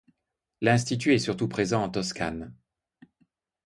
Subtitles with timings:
[0.61, 2.55] L'institut est surtout présent en Toscane.